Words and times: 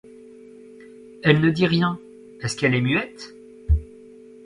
Elle 1.21 1.41
ne 1.41 1.51
dit 1.51 1.67
rien, 1.67 1.99
est-ce 2.41 2.57
qu'elle 2.57 2.73
est 2.73 2.81
muette? 2.81 3.35